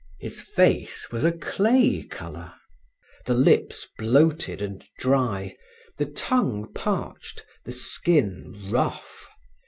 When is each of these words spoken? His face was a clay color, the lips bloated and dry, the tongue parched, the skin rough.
His 0.19 0.41
face 0.41 1.11
was 1.11 1.23
a 1.25 1.31
clay 1.31 2.01
color, 2.01 2.55
the 3.27 3.35
lips 3.35 3.85
bloated 3.99 4.59
and 4.59 4.83
dry, 4.97 5.55
the 5.99 6.07
tongue 6.07 6.73
parched, 6.73 7.45
the 7.65 7.71
skin 7.71 8.71
rough. 8.71 9.29